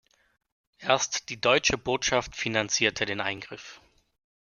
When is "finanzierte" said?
2.35-3.05